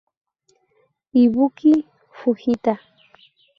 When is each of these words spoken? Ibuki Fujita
Ibuki 1.23 1.73
Fujita 2.17 2.73